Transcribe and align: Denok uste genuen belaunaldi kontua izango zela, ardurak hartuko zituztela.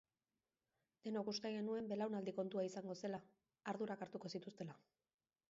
Denok 1.07 1.29
uste 1.33 1.51
genuen 1.55 1.89
belaunaldi 1.91 2.33
kontua 2.39 2.65
izango 2.69 2.97
zela, 3.03 3.21
ardurak 3.75 4.05
hartuko 4.07 4.35
zituztela. 4.35 4.81